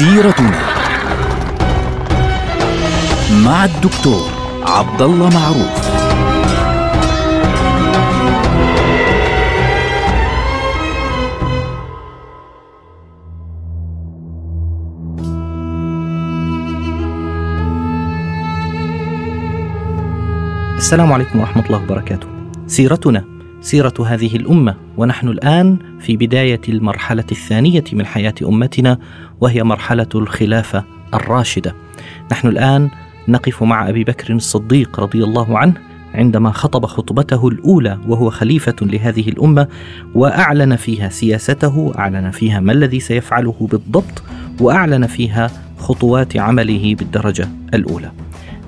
[0.00, 0.58] سيرتنا
[3.44, 4.30] مع الدكتور
[4.62, 5.90] عبد الله معروف
[20.76, 22.26] السلام عليكم ورحمة الله وبركاته.
[22.66, 23.24] سيرتنا
[23.60, 28.98] سيرة هذه الأمة ونحن الآن في بداية المرحلة الثانية من حياة أمتنا
[29.40, 31.74] وهي مرحلة الخلافة الراشدة.
[32.32, 32.90] نحن الآن
[33.28, 35.74] نقف مع أبي بكر الصديق رضي الله عنه
[36.14, 39.68] عندما خطب خطبته الأولى وهو خليفة لهذه الأمة
[40.14, 44.22] وأعلن فيها سياسته، أعلن فيها ما الذي سيفعله بالضبط،
[44.60, 48.10] وأعلن فيها خطوات عمله بالدرجة الأولى.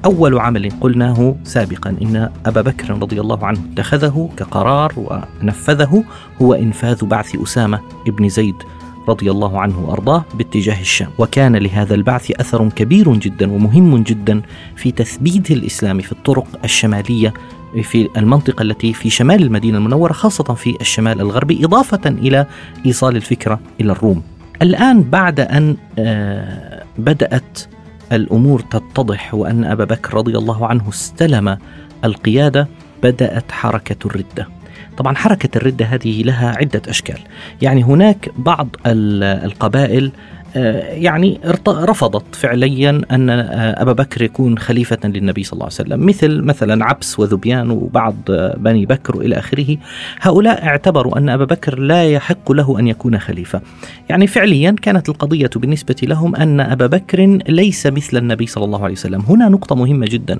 [0.04, 6.04] أول عمل قلناه سابقا إن أبا بكر رضي الله عنه اتخذه كقرار ونفذه
[6.42, 8.54] هو إنفاذ بعث أسامة ابن زيد
[9.08, 14.42] رضي الله عنه وأرضاه باتجاه الشام، وكان لهذا البعث أثر كبير جدا ومهم جدا
[14.76, 17.34] في تثبيت الإسلام في الطرق الشمالية
[17.82, 22.46] في المنطقة التي في شمال المدينة المنورة خاصة في الشمال الغربي إضافة إلى
[22.86, 24.22] إيصال الفكرة إلى الروم.
[24.62, 27.60] الآن بعد أن آه، بدأت
[28.12, 31.58] الأمور تتضح وأن أبا بكر رضي الله عنه استلم
[32.04, 32.68] القيادة
[33.02, 34.48] بدأت حركة الردة.
[34.96, 37.18] طبعا حركة الردة هذه لها عدة أشكال،
[37.62, 40.12] يعني هناك بعض القبائل
[40.56, 46.42] يعني رفضت فعليا أن آه، أبا بكر يكون خليفة للنبي صلى الله عليه وسلم مثل
[46.42, 49.76] مثلا عبس وذبيان وبعض آه، بني بكر إلى آخره.
[50.20, 53.60] هؤلاء اعتبروا أن أبا بكر لا يحق له أن يكون خليفة.
[54.08, 58.94] يعني فعليا كانت القضية بالنسبة لهم أن أبا بكر ليس مثل النبي صلى الله عليه
[58.94, 59.20] وسلم.
[59.20, 60.38] هنا نقطة مهمة جدا.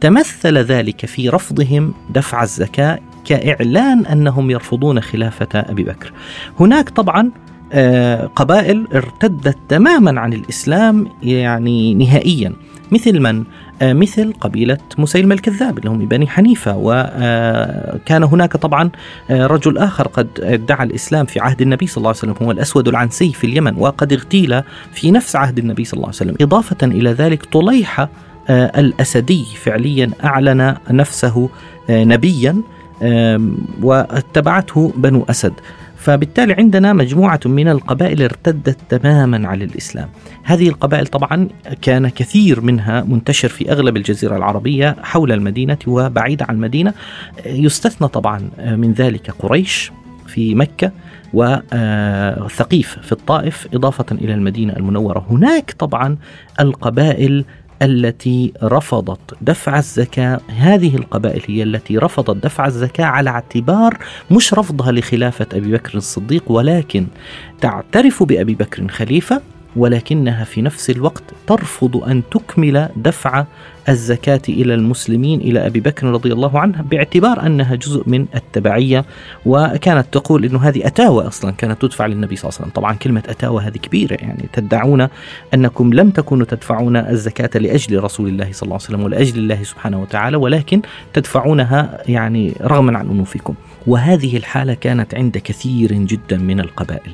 [0.00, 6.12] تمثل ذلك في رفضهم دفع الزكاة كإعلان أنهم يرفضون خلافة أبي بكر.
[6.60, 7.53] هناك طبعا آه،
[8.36, 12.52] قبائل ارتدت تماما عن الإسلام يعني نهائيا.
[12.92, 13.44] مثل من؟
[13.82, 16.76] آه، مثل قبيلة مسيلمة الكذاب اللي هم بني حنيفة.
[16.76, 18.90] وكان آه، هناك طبعا
[19.30, 23.32] رجل آخر قد ادعى الإسلام في عهد النبي صلى الله عليه وسلم هو الأسود العنسي
[23.32, 23.74] في اليمن.
[23.78, 26.36] وقد اغتيل في نفس عهد النبي صلى الله عليه وسلم.
[26.40, 28.08] إضافة إلى ذلك طليحة
[28.50, 31.48] الأسدي فعليا أعلن نفسه
[31.90, 32.56] نبيا
[33.82, 35.52] واتبعته بنو أسد.
[36.04, 40.08] فبالتالي عندنا مجموعة من القبائل ارتدت تماما على الإسلام.
[40.42, 41.48] هذه القبائل طبعا
[41.82, 46.94] كان كثير منها منتشر في أغلب الجزيرة العربية حول المدينة وبعيدة عن المدينة.
[47.46, 49.92] يستثنى طبعا من ذلك قريش
[50.26, 50.92] في مكة
[51.34, 55.26] وثقيف في الطائف إضافة إلى المدينة المنورة.
[55.30, 56.16] هناك طبعا
[56.60, 57.44] القبائل
[57.82, 60.40] التي رفضت دفع الزكاة.
[60.48, 63.98] هذه القبائل هي التي رفضت دفع الزكاة على اعتبار
[64.30, 67.06] مش رفضها لخلافة أبي بكر الصديق ولكن
[67.60, 69.40] تعترف بأبي بكر خليفة
[69.76, 73.44] ولكنها في نفس الوقت ترفض أن تكمل دفع
[73.88, 79.04] الزكاة إلى المسلمين إلى أبي بكر رضي الله عنه باعتبار أنها جزء من التبعية
[79.46, 83.22] وكانت تقول إنه هذه أتاوى أصلا كانت تدفع للنبي صلى الله عليه وسلم، طبعا كلمة
[83.28, 85.08] أتاوى هذه كبيرة يعني تدعون
[85.54, 90.02] أنكم لم تكونوا تدفعون الزكاة لأجل رسول الله صلى الله عليه وسلم ولأجل الله سبحانه
[90.02, 93.54] وتعالى ولكن تدفعونها يعني رغما عن أنوفكم.
[93.86, 97.12] وهذه الحالة كانت عند كثير جدا من القبائل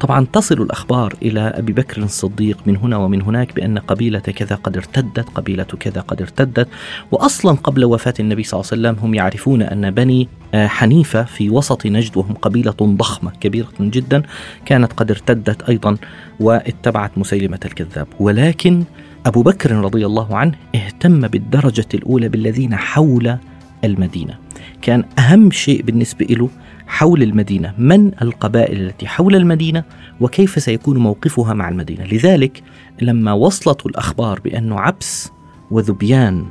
[0.00, 4.76] طبعا تصل الأخبار إلى أبي بكر الصديق من هنا ومن هناك بأن قبيلة كذا قد
[4.76, 6.68] ارتدت قبيلة كذا قد ارتدت.
[7.12, 11.50] وأصلا قبل وفاة النبي صلى الله عليه وسلم هم يعرفون أن بني آه، حنيفة في
[11.50, 14.22] وسط نجد وهم قبيلة ضخمة كبيرة جدا
[14.64, 15.96] كانت قد ارتدت أيضا
[16.40, 18.06] واتبعت مسيلمة الكذاب.
[18.20, 18.84] ولكن
[19.26, 23.38] أبو بكر رضي الله عنه اهتم بالدرجة الأولى بالذين حول
[23.84, 24.38] المدينة.
[24.82, 26.50] كان أهم شيء بالنسبة له
[26.86, 29.84] حول المدينة من القبائل التي حول المدينة
[30.20, 32.04] وكيف سيكون موقفها مع المدينة.
[32.04, 32.62] لذلك
[33.02, 35.30] لما وصلت الأخبار بأن عبس
[35.70, 36.44] وذبيان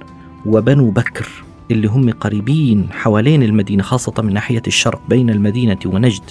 [0.46, 6.24] وبنو بكر اللي هم قريبين حوالين المدينة خاصة من ناحية الشرق بين المدينة ونجد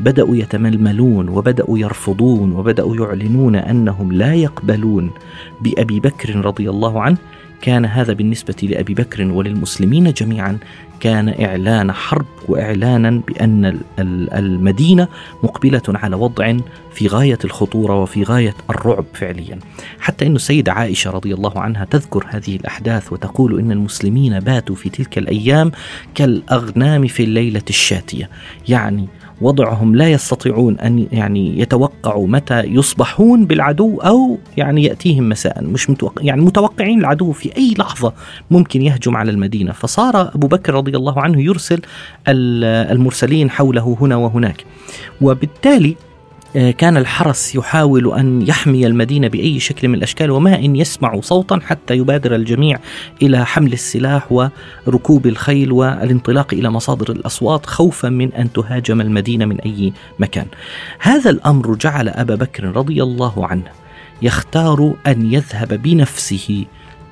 [0.00, 5.10] بدأوا يتململون وبدأوا يرفضون وبدأوا يعلنون أنهم لا يقبلون
[5.60, 7.16] بأبي بكر رضي الله عنه
[7.62, 10.58] كان هذا بالنسبة لأبي بكر وللمسلمين جميعا
[11.00, 13.80] كان إعلان حرب وإعلانا بأن
[14.34, 15.08] المدينة
[15.42, 16.56] مقبلة على وضع
[16.94, 19.58] في غاية الخطورة وفي غاية الرعب فعليا.
[20.00, 24.88] حتى أن السيدة عائشة رضي الله عنها تذكر هذه الأحداث وتقول إن المسلمين باتوا في
[24.88, 25.72] تلك الأيام
[26.14, 28.30] كالأغنام في الليلة الشاتية.
[28.68, 29.08] يعني
[29.40, 35.64] وضعهم لا يستطيعون أن يعني يتوقعوا متى يصبحون بالعدو أو يعني يأتيهم مساء.
[35.64, 38.12] مش متوقع يعني متوقعين العدو في أي لحظة
[38.50, 39.72] ممكن يهجم على المدينة.
[39.72, 41.80] فصار أبو بكر رضي الله عنه يرسل
[42.28, 44.64] المرسلين حوله هنا وهناك.
[45.20, 45.96] وبالتالي
[46.54, 51.94] كان الحرس يحاول أن يحمي المدينة بأي شكل من الأشكال وما إن يسمعوا صوتا حتى
[51.94, 52.78] يبادر الجميع
[53.22, 59.60] إلى حمل السلاح وركوب الخيل والانطلاق إلى مصادر الأصوات خوفا من أن تهاجم المدينة من
[59.60, 60.46] أي مكان.
[60.98, 63.70] هذا الأمر جعل أبا بكر رضي الله عنه
[64.22, 66.64] يختار أن يذهب بنفسه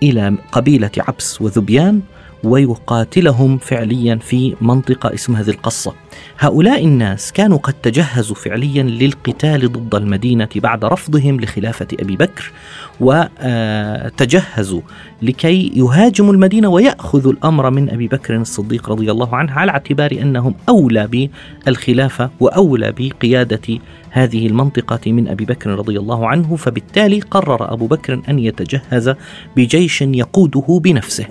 [0.03, 2.01] إلى قبيلة عبس وذبيان
[2.45, 5.95] ويقاتلهم فعليا في منطقة اسمها ذي القصة.
[6.39, 12.53] هؤلاء الناس كانوا قد تجهزوا فعليا للقتال ضد المدينة بعد رفضهم لخلافة أبي بكر
[13.01, 14.81] وتجهزوا
[15.23, 20.55] لكي يهاجموا المدينة ويأخذوا الأمر من أبي بكر الصديق رضي الله عنه على اعتبار أنهم
[20.69, 21.31] أولى
[21.67, 23.79] بالخلافة وأولى بقيادة
[24.11, 29.15] هذه المنطقة من أبي بكر رضي الله عنه فبالتالي قرر أبو بكر أن يتجهز
[29.57, 31.27] بجيش يقوده بنفسه.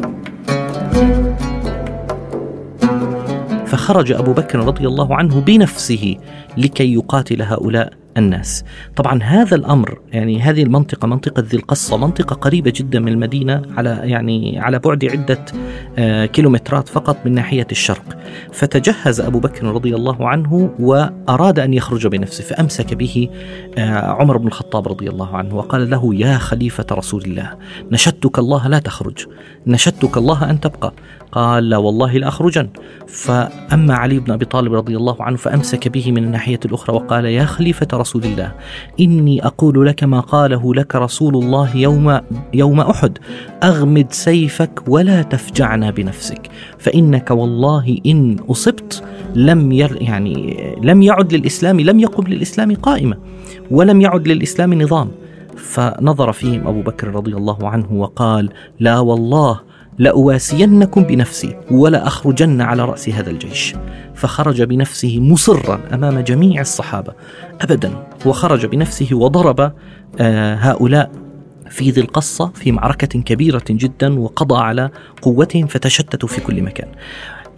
[3.65, 6.15] فخرج أبو بكر رضي الله عنه بنفسه
[6.57, 7.93] لكي يقاتل هؤلاء.
[8.17, 8.65] الناس.
[8.95, 13.99] طبعا هذا الأمر يعني هذه المنطقة منطقة ذي القصة منطقة قريبة جدا من المدينة على
[14.03, 15.45] يعني على بعد عدة
[15.97, 18.17] آه، كيلومترات فقط من ناحية الشرق.
[18.53, 23.29] فتجهز أبو بكر رضي الله عنه وأراد أن يخرج بنفسه فأمسك به
[23.77, 27.53] آه، عمر بن الخطاب رضي الله عنه وقال له يا خليفة رسول الله
[27.91, 29.25] نشدتك الله لا تخرج
[29.67, 30.93] نشدتك الله أن تبقى.
[31.35, 32.69] قال لا والله لأخرجن
[33.07, 37.45] فأما علي بن أبي طالب رضي الله عنه فأمسك به من الناحية الأخرى وقال يا
[37.45, 38.51] خليفة رسول الله
[38.99, 42.19] إني أقول لك ما قاله لك رسول الله يوم
[42.53, 43.17] يوم أحد.
[43.63, 46.49] أغمد سيفك ولا تفجعنا بنفسك.
[46.79, 49.03] فإنك والله إن أصبت
[49.35, 53.17] لم ير يعني لم يعد للإسلام لم يقم للإسلام قائمة
[53.71, 55.11] ولم يعد للإسلام نظام.
[55.57, 58.49] فنظر فيهم أبو بكر رضي الله عنه وقال
[58.79, 59.59] لا والله
[59.97, 63.75] لأواسينكم بنفسي ولا أخرجن على رأس هذا الجيش.
[64.15, 67.13] فخرج بنفسه مصرا أمام جميع الصحابة
[67.61, 67.91] أبدا
[68.25, 69.71] وخرج بنفسه وضرب
[70.19, 71.11] آه، هؤلاء
[71.69, 74.89] في ذي القصة في معركة كبيرة جدا وقضى على
[75.21, 76.87] قوتهم فتشتتوا في كل مكان.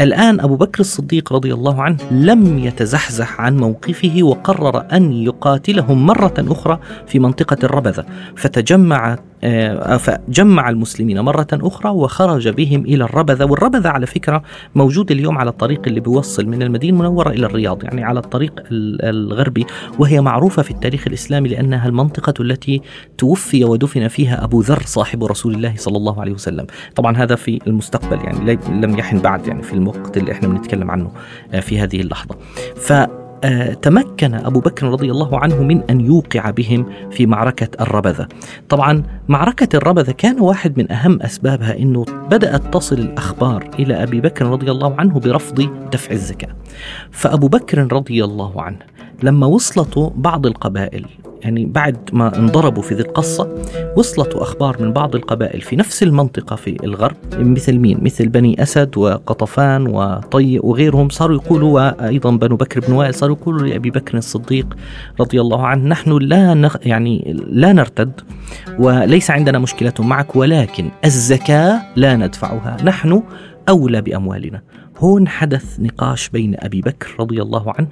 [0.02, 6.34] الآن أبو بكر الصديق رضي الله عنه لم يتزحزح عن موقفه وقرر أن يقاتلهم مرة
[6.38, 8.06] أخرى في منطقة الربذة.
[8.36, 13.46] فتجمع آه، فجمع المسلمين مرة أخرى وخرج بهم إلى الربذة.
[13.46, 14.44] والربذة على فكرة
[14.76, 19.66] موجود اليوم على الطريق اللي بيوصل من المدينة المنورة إلى الرياض يعني على الطريق الغربي
[20.00, 22.82] وهي معروفة في التاريخ الإسلامي لأنها المنطقة التي
[23.18, 26.68] توفي ودفن فيها أبو ذر صاحب رسول الله صلى الله عليه وسلم.
[26.96, 31.12] طبعا هذا في المستقبل يعني لم يحن بعد يعني في الوقت اللي إحنا بنتكلم عنه
[31.54, 32.36] آه، في هذه اللحظة.
[32.76, 32.94] ف
[33.82, 38.28] تمكن أبو بكر رضي الله عنه من أن يوقع بهم في معركة الربذة.
[38.70, 44.46] طبعا معركة الربذة كان واحد من أهم أسبابها أنه بدأت تصل الأخبار إلى أبي بكر
[44.46, 46.56] رضي الله عنه برفض دفع الزكاة.
[47.12, 48.80] فأبو بكر رضي الله عنه
[49.24, 51.06] لما وصلته بعض القبائل
[51.42, 53.56] يعني بعد ما انضربوا في ذي القصة
[53.96, 58.98] وصلت أخبار من بعض القبائل في نفس المنطقة في الغرب مثل مين؟ مثل بني أسد
[58.98, 64.78] وقطفان وطي وغيرهم صاروا يقولوا وأيضا بنو بكر بن وائل صاروا يقولوا لأبي بكر الصديق
[65.20, 68.22] رضي الله عنه نحن لا نخ يعني لا نرتد
[68.80, 73.24] وليس عندنا مشكلة معك ولكن الزكاة لا ندفعها نحن
[73.70, 74.62] أولى بأموالنا
[74.98, 77.90] هون حدث نقاش بين أبي بكر رضي الله عنه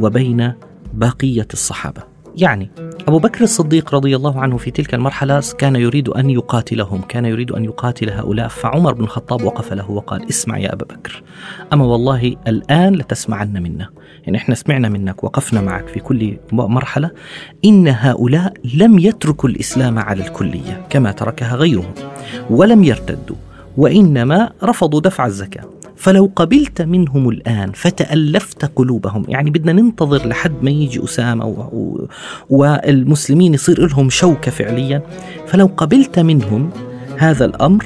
[0.00, 0.52] وبين
[0.94, 2.70] بقية الصحابة يعني
[3.08, 7.52] أبو بكر الصديق رضي الله عنه في تلك المرحلة كان يريد أن يقاتلهم كان يريد
[7.52, 11.22] أن يقاتل هؤلاء فعمر بن الخطاب وقف له وقال اسمع يا أبا بكر
[11.72, 13.88] أما والله الآن لتسمعن منا.
[14.22, 17.10] يعني إحنا سمعنا منك وقفنا معك في كل مرحلة
[17.64, 21.94] إن هؤلاء لم يتركوا الإسلام على الكلية كما تركها غيرهم
[22.50, 23.36] ولم يرتدوا
[23.76, 25.64] وإنما رفضوا دفع الزكاة.
[25.96, 29.24] فلو قبلت منهم الآن فتألفت قلوبهم.
[29.28, 32.06] يعني بدنا ننتظر لحد ما يجي أسامة و...
[32.50, 35.02] والمسلمين يصير لهم شوكة فعليا.
[35.46, 36.70] فلو قبلت منهم
[37.18, 37.84] هذا الأمر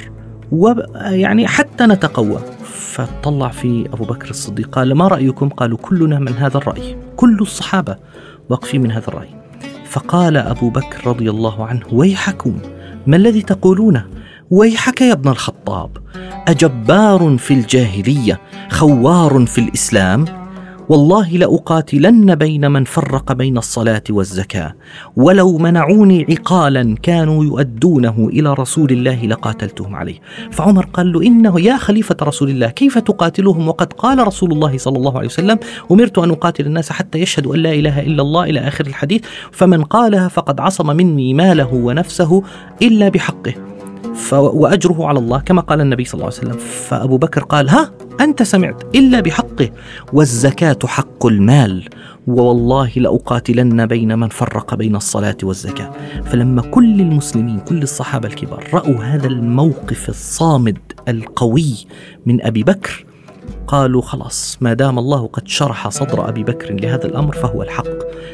[0.51, 2.39] ويعني حتى نتقوى.
[2.63, 6.97] فطلع في أبو بكر الصديق قال ما رأيكم؟ قالوا كلنا من هذا الرأي.
[7.15, 7.97] كل الصحابة
[8.49, 9.29] واقفين من هذا الرأي.
[9.89, 12.59] فقال أبو بكر رضي الله عنه ويحكم.
[13.07, 14.05] ما الذي تقولونه؟
[14.51, 15.89] ويحك يا ابن الخطاب.
[16.47, 20.25] أجبار في الجاهلية خوار في الإسلام
[20.89, 24.73] والله لأقاتلن بين من فرق بين الصلاة والزكاة
[25.15, 30.19] ولو منعوني عقالا كانوا يؤدونه إلى رسول الله لقاتلتهم عليه.
[30.51, 34.97] فعمر قال له إنه يا خليفة رسول الله كيف تقاتلهم؟ وقد قال رسول الله صلى
[34.97, 35.59] الله عليه وسلم
[35.91, 39.21] أمرت أن أقاتل الناس حتى يشهدوا أن لا إله إلا الله إلى آخر الحديث
[39.51, 42.43] فمن قالها فقد عصم مني ماله ونفسه
[42.81, 43.53] إلا بحقه.
[44.31, 46.57] وأجره على الله كما قال النبي صلى الله عليه وسلم.
[46.57, 47.91] فأبو بكر قال ها
[48.21, 49.69] أنت سمعت إلا بحقه
[50.13, 51.89] والزكاة حق المال
[52.27, 55.91] ووالله لأقاتلن بين من فرق بين الصلاة والزكاة.
[56.25, 60.77] فلما كل المسلمين كل الصحابة الكبار رأوا هذا الموقف الصامد
[61.07, 61.75] القوي
[62.25, 63.05] من أبي بكر
[63.67, 67.87] قالوا خلاص ما دام الله قد شرح صدر أبي بكر لهذا الأمر فهو الحق.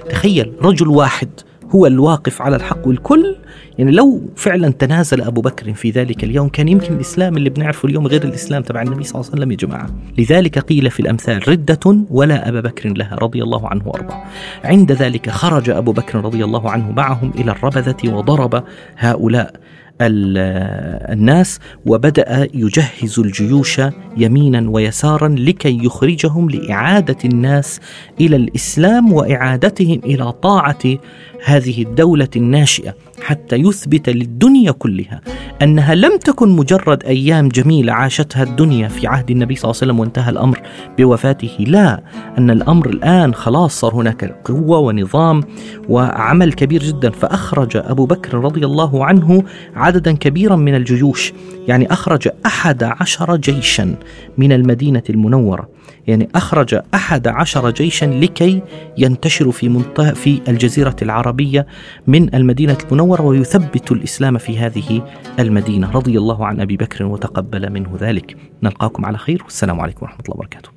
[0.10, 1.30] تخيل رجل واحد
[1.70, 3.36] هو الواقف على الحق والكل.
[3.78, 8.08] يعني لو فعلا تنازل أبو بكر في ذلك اليوم كان يمكن الإسلام اللي بنعرفه اليوم
[8.08, 9.90] غير الإسلام تبع النبي صلى الله عليه وسلم يا جماعة.
[10.18, 14.24] لذلك قيل في الأمثال ردة ولا أبا بكر لها رضي الله عنه وأرضاه.
[14.64, 18.64] عند ذلك خرج أبو بكر رضي الله عنه معهم إلى الربذة وضرب
[18.98, 19.54] هؤلاء
[20.02, 23.82] الناس وبدأ يجهز الجيوش
[24.18, 27.80] يمينا ويسارا لكي يخرجهم لإعادة الناس
[28.22, 30.98] إلى الإسلام وإعادتهم إلى طاعة
[31.46, 35.22] هذه الدولة الناشئة حتى يثبت للدنيا كلها
[35.62, 40.00] أنها لم تكن مجرد أيام جميلة عاشتها الدنيا في عهد النبي صلى الله عليه وسلم
[40.00, 40.62] وانتهى الأمر
[40.98, 41.58] بوفاته.
[41.60, 42.04] لا
[42.38, 45.44] أن الأمر الآن خلاص صار هناك قوة ونظام
[45.90, 47.10] وعمل كبير جدا.
[47.10, 49.44] فأخرج أبو بكر رضي الله عنه
[49.88, 51.34] عددا كبيرا من الجيوش
[51.68, 53.96] يعني أخرج أحد عشر جيشا
[54.38, 55.70] من المدينة المنورة
[56.08, 58.62] يعني أخرج أحد عشر جيشا لكي
[58.98, 61.68] ينتشروا في منطقة في الجزيرة العربية
[62.08, 65.02] من المدينة المنورة ويثبت الإسلام في هذه
[65.40, 65.92] المدينة.
[65.92, 68.38] رضي الله عن أبي بكر وتقبل منه ذلك.
[68.64, 69.44] نلقاكم على خير.
[69.44, 70.77] والسلام عليكم ورحمة الله وبركاته.